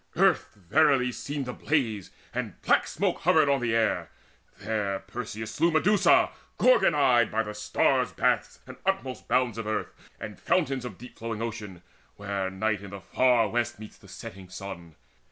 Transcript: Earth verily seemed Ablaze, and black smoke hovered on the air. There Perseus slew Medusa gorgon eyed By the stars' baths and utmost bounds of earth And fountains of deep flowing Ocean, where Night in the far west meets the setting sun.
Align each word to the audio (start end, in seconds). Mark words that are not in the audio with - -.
Earth 0.15 0.55
verily 0.55 1.11
seemed 1.11 1.47
Ablaze, 1.47 2.09
and 2.33 2.59
black 2.63 2.87
smoke 2.87 3.19
hovered 3.19 3.47
on 3.47 3.61
the 3.61 3.75
air. 3.75 4.09
There 4.57 4.97
Perseus 4.97 5.51
slew 5.51 5.69
Medusa 5.69 6.31
gorgon 6.57 6.95
eyed 6.95 7.29
By 7.29 7.43
the 7.43 7.53
stars' 7.53 8.11
baths 8.11 8.61
and 8.65 8.77
utmost 8.83 9.27
bounds 9.27 9.59
of 9.59 9.67
earth 9.67 9.93
And 10.19 10.39
fountains 10.39 10.85
of 10.85 10.97
deep 10.97 11.19
flowing 11.19 11.43
Ocean, 11.43 11.83
where 12.15 12.49
Night 12.49 12.81
in 12.81 12.89
the 12.89 12.99
far 12.99 13.47
west 13.49 13.77
meets 13.77 13.99
the 13.99 14.07
setting 14.07 14.49
sun. 14.49 14.95